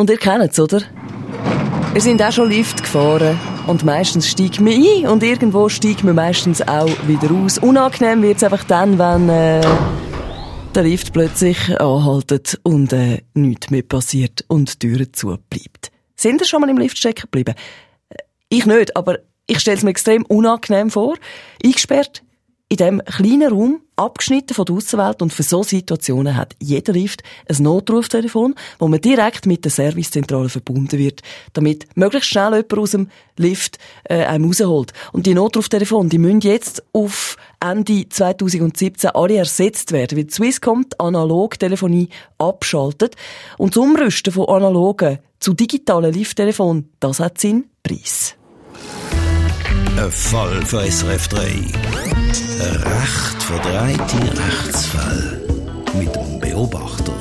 [0.00, 0.80] Und ihr kennt es, oder?
[1.92, 6.14] Wir sind auch schon Lift gefahren und meistens steigt man ein und irgendwo steigt man
[6.14, 7.58] meistens auch wieder aus.
[7.58, 9.60] Unangenehm wird es einfach dann, wenn äh,
[10.74, 15.90] der Lift plötzlich anhaltet und äh, nichts mehr passiert und die Tür zu bleibt.
[16.16, 17.54] Sind ihr schon mal im Lift stecken geblieben?
[18.08, 18.14] Äh,
[18.48, 21.16] ich nicht, aber ich stelle es mir extrem unangenehm vor.
[21.62, 22.22] Eingesperrt
[22.70, 27.24] in diesem kleinen Raum, abgeschnitten von der Außenwelt und für so Situationen hat jeder Lift
[27.48, 31.20] ein Notruftelefon, wo man direkt mit der Servicezentrale verbunden wird,
[31.52, 34.92] damit möglichst schnell jemand aus dem Lift äh, einem rausholt.
[35.12, 41.00] Und die Notruftelefone, die müssen jetzt auf Ende 2017 alle ersetzt werden, weil Swisscom die
[41.00, 42.08] Analogtelefonie
[42.38, 43.16] abschaltet.
[43.58, 48.36] Und das Umrüsten von analogen zu digitalen Lifttelefonen, das hat seinen Preis.
[50.00, 51.40] Ein Fall für SRF 3.
[51.40, 51.66] Ein
[52.84, 55.42] recht verdrehte Rechtsfall
[55.92, 57.12] mit dem Beobachter.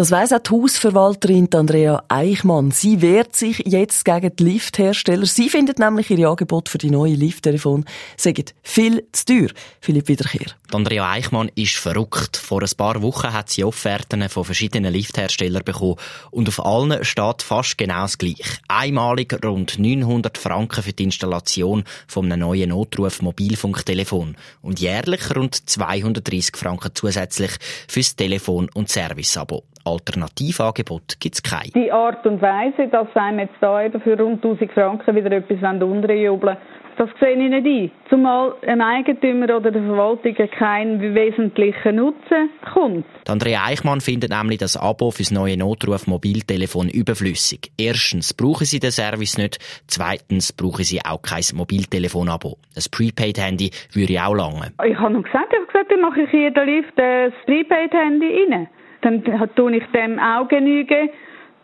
[0.00, 2.70] Das weiss auch die Hausverwalterin Andrea Eichmann.
[2.70, 5.26] Sie wehrt sich jetzt gegen die Lifthersteller.
[5.26, 7.84] Sie findet nämlich ihre Angebote für die neuen Lifttelefone
[8.16, 9.48] sagen viel zu teuer.
[9.82, 10.46] Philipp Wiederkehr.
[10.72, 12.38] Andrea Eichmann ist verrückt.
[12.38, 15.96] Vor ein paar Wochen hat sie Offerten von verschiedenen Liftherstellern bekommen
[16.30, 18.56] und auf allen steht fast genau das Gleiche.
[18.68, 26.56] Einmalig rund 900 Franken für die Installation von einem neuen Notruf-Mobilfunktelefon und jährlich rund 230
[26.56, 27.50] Franken zusätzlich
[27.86, 29.64] fürs Telefon- und Serviceabo.
[29.90, 31.70] Alternativangebot gibt es keine.
[31.74, 35.82] Die Art und Weise, dass einem jetzt da eben für rund 1000 Franken wieder etwas
[35.82, 36.56] unterjubeln
[37.00, 37.90] das sehe ich nicht ein.
[38.10, 43.06] Zumal ein Eigentümer oder der Verwaltung keinen wesentlichen Nutzen kommt.
[43.26, 47.72] Andrea Eichmann findet nämlich das Abo fürs neue Notruf-Mobiltelefon überflüssig.
[47.78, 52.58] Erstens brauchen sie den Service nicht, zweitens brauchen sie auch kein Mobiltelefon-Abo.
[52.76, 54.72] Ein Prepaid-Handy würde auch lange.
[54.84, 58.46] Ich habe noch gesagt, ich habe gesagt, dann mache ich hier den Lift das Prepaid-Handy
[58.50, 58.68] rein.
[59.02, 59.24] Dann
[59.56, 61.10] tue ich dem auch genügen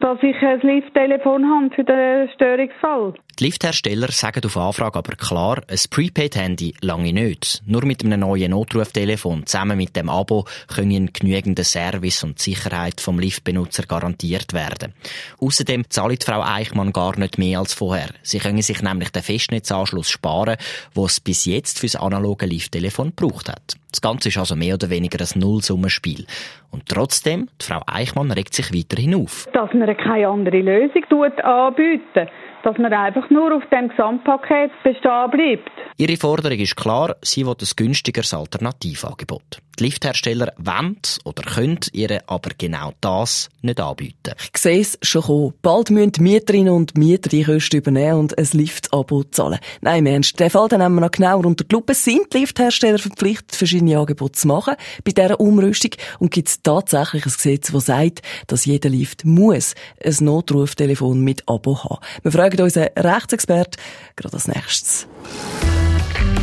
[0.00, 3.14] dass ich ein Lifttelefon habe für den Störungsfall.
[3.38, 7.62] Die Lifthersteller sagen auf Anfrage aber klar, ein Prepaid-Handy lange nicht.
[7.66, 13.18] Nur mit einem neuen Notruftelefon zusammen mit dem Abo können genügende Service und Sicherheit vom
[13.18, 14.94] Liftbenutzer garantiert werden.
[15.38, 18.08] Außerdem zahlt Frau Eichmann gar nicht mehr als vorher.
[18.22, 20.56] Sie können sich nämlich den Festnetzanschluss sparen,
[20.94, 23.74] wo es bis jetzt fürs analoge Lifttelefon gebraucht hat.
[23.90, 26.24] Das Ganze ist also mehr oder weniger ein Nullsummenspiel.
[26.70, 29.46] Und trotzdem, die Frau Eichmann regt sich weiterhin auf.
[29.52, 31.04] Dass man keine andere Lösung
[31.42, 32.28] anbieten
[32.66, 35.70] dass man einfach nur auf dem Gesamtpaket bestehen bleibt.
[35.98, 39.62] Ihre Forderung ist klar, sie will ein günstigeres Alternativangebot.
[39.78, 44.32] Die Lifthersteller wollen oder können ihr aber genau das nicht anbieten.
[44.54, 45.54] Ich sehe es schon kommen.
[45.60, 49.58] Bald müssen die Mieterinnen und Mieter die Kosten übernehmen und ein Lift-Abo zahlen.
[49.82, 51.92] Nein, im Ernst, den Fall nehmen wir noch genauer unter die Lupe.
[51.92, 55.90] Sind die Lifthersteller verpflichtet, verschiedene Angebote zu machen bei dieser Umrüstung?
[56.20, 61.46] Und gibt es tatsächlich ein Gesetz, das sagt, dass jeder Lift muss ein Notruftelefon mit
[61.46, 61.98] Abo haben?
[62.22, 63.76] Wir fragen unseren Rechtsexpert
[64.16, 65.06] gerade als nächstes.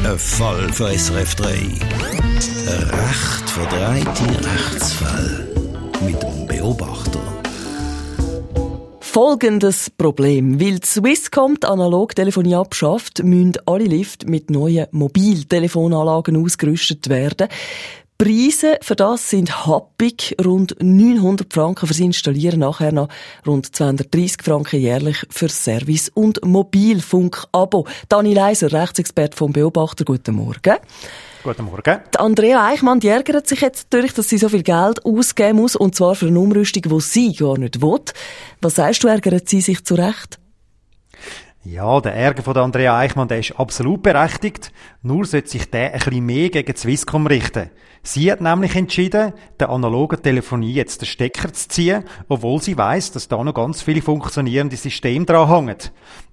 [0.04, 1.50] Ein Fall für SRF 3.
[1.50, 5.48] Ein recht verdrehte Rechtsfall
[6.06, 7.22] mit dem Beobachter.
[9.00, 10.60] Folgendes Problem.
[10.60, 17.48] Weil die Swisscom die Analogtelefonie abschafft, müssen alle Lift mit neuen Mobiltelefonanlagen ausgerüstet werden.
[18.24, 20.34] Preise für das sind happig.
[20.42, 23.10] Rund 900 Franken fürs Installieren, nachher noch
[23.46, 27.86] rund 230 Franken jährlich für Service und Mobilfunk-Abo.
[28.08, 30.78] Dani Leiser, Rechtsexpert vom Beobachter, guten Morgen.
[31.44, 32.00] Guten Morgen.
[32.14, 35.76] Die Andrea Eichmann die ärgert sich jetzt natürlich, dass sie so viel Geld ausgeben muss,
[35.76, 38.00] und zwar für eine Umrüstung, die sie gar nicht will.
[38.62, 40.40] Was sagst du, ärgert sie sich zu Recht?
[41.66, 44.74] Ja, der Ärger von Andrea Eichmann, der ist absolut berechtigt.
[45.02, 47.70] Nur sollte sich der ein bisschen mehr gegen Swisscom richten.
[48.06, 53.14] Sie hat nämlich entschieden, der analogen Telefonie jetzt den Stecker zu ziehen, obwohl sie weiß,
[53.14, 55.78] dass da noch ganz viele funktionierende Systeme dran hängen.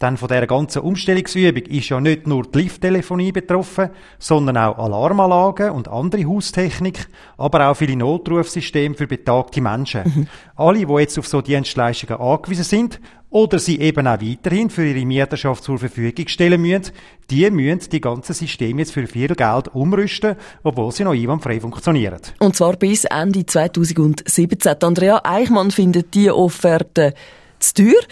[0.00, 5.70] Denn von der ganzen Umstellungsübung ist ja nicht nur die Lifttelefonie betroffen, sondern auch Alarmanlagen
[5.70, 7.06] und andere Haustechnik,
[7.38, 10.02] aber auch viele Notrufsysteme für betagte Menschen.
[10.04, 10.26] Mhm.
[10.56, 13.00] Alle, die jetzt auf so Dienstleistungen angewiesen sind,
[13.30, 16.92] oder sie eben auch weiterhin für ihre Mieterschaft zur Verfügung stellen müssen,
[17.30, 22.20] die müssen die ganzen Systeme jetzt für viel Geld umrüsten, obwohl sie noch einwandfrei funktionieren.
[22.40, 24.82] Und zwar bis Ende 2017.
[24.82, 27.14] Andrea Eichmann findet die Offerte
[27.60, 28.02] zu teuer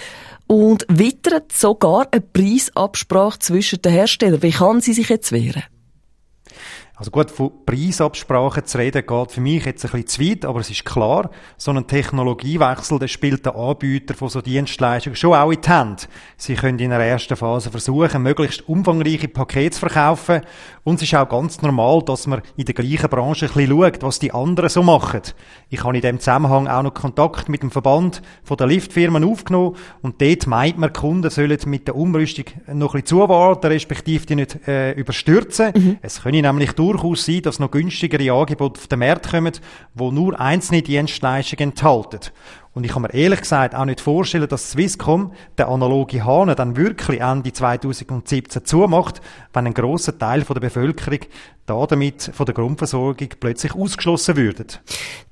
[0.47, 4.43] und wittert sogar eine Preisabsprache zwischen den Herstellern.
[4.43, 5.65] Wie kann sie sich jetzt wehren?
[6.99, 10.59] Also gut, von Preisabsprachen zu reden geht für mich jetzt ein bisschen zu weit, aber
[10.59, 15.53] es ist klar, so ein Technologiewechsel, das spielt der Anbieter von so Dienstleistungen schon auch
[15.53, 16.09] in die Hand.
[16.37, 20.41] Sie können in der ersten Phase versuchen, möglichst umfangreiche Pakete zu verkaufen
[20.89, 24.03] und es ist auch ganz normal, dass man in der gleichen Branche ein bisschen schaut,
[24.03, 25.21] was die anderen so machen.
[25.69, 29.77] Ich habe in dem Zusammenhang auch noch Kontakt mit dem Verband von der Liftfirmen aufgenommen
[30.01, 34.37] und dort meint man, Kunden sollen mit der Umrüstung noch ein bisschen zuwarten, respektive die
[34.37, 35.73] nicht äh, überstürzen.
[35.77, 35.99] Mhm.
[36.01, 39.53] Es können nämlich durchaus sein, dass noch günstigere Angebote auf den Markt kommen,
[39.95, 42.21] wo nur einzelne Dienstleistungen enthalten.
[42.79, 46.77] Und ich kann mir ehrlich gesagt auch nicht vorstellen, dass Swisscom der analoge Hahn dann
[46.77, 49.21] wirklich Ende 2017 zumacht,
[49.53, 51.19] wenn ein grosser Teil von der Bevölkerung
[51.67, 54.65] da damit von der Grundversorgung plötzlich ausgeschlossen würde.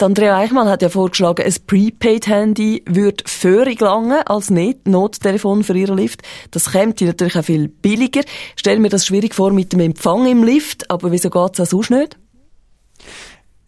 [0.02, 6.22] Andrea Eichmann hat ja vorgeschlagen, ein Prepaid-Handy würde völlig lange als Nottelefon für ihren Lift.
[6.50, 8.22] Das käme natürlich auch viel billiger.
[8.56, 11.66] Stell mir das schwierig vor mit dem Empfang im Lift, aber wieso geht es auch
[11.66, 12.18] sonst nicht?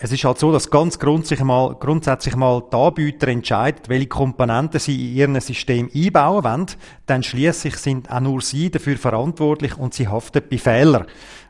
[0.01, 4.79] Es ist halt so, dass ganz grundsätzlich mal, grundsätzlich mal die Anbieter entscheiden, welche Komponenten
[4.79, 6.67] sie in ihrem System einbauen wollen.
[7.07, 11.07] Dann schließlich sind auch nur sie dafür verantwortlich und sie haften bei Fehlern.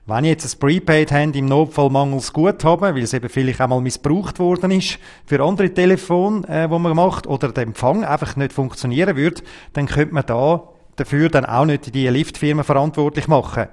[0.06, 3.82] Wenn ich jetzt ein Prepaid-Handy im Notfall mangels gut habe, weil es eben vielleicht einmal
[3.82, 8.54] missbraucht worden ist für andere Telefone, äh, wo man macht, oder der Empfang einfach nicht
[8.54, 9.42] funktionieren würde,
[9.74, 10.62] dann könnte man da
[10.96, 13.68] dafür dann auch nicht die Liftfirma verantwortlich machen.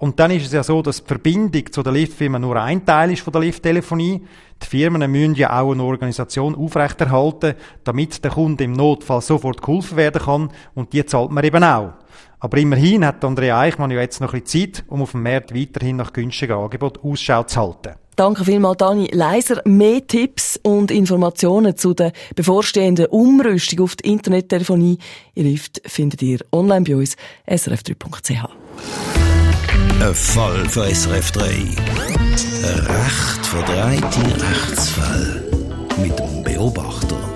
[0.00, 3.12] Und dann ist es ja so, dass die Verbindung zu der Liftfirma nur ein Teil
[3.12, 4.22] ist von der Lifttelefonie.
[4.62, 7.54] Die Firmen müssen ja auch eine Organisation aufrechterhalten,
[7.84, 10.50] damit der Kunde im Notfall sofort geholfen werden kann.
[10.74, 11.92] Und die zahlt man eben auch.
[12.38, 15.54] Aber immerhin hat Andrea Eichmann ja jetzt noch ein bisschen Zeit, um auf dem Markt
[15.54, 17.90] weiterhin nach günstigen Angeboten Ausschau zu halten.
[18.16, 19.60] Danke vielmals, Dani Leiser.
[19.66, 24.96] Mehr Tipps und Informationen zu der bevorstehenden Umrüstung auf die Internettelefonie
[25.34, 27.16] in Lift findet ihr online bei uns,
[27.46, 29.09] srf3.ch.
[30.00, 31.44] Ein Fall für SRF 3.
[31.44, 35.44] Ein recht verdrehte Rechtsfall.
[35.98, 37.29] Mit dem Beobachter.